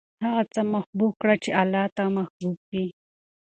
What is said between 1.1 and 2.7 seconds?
کړه چې اللهﷻ ته محبوب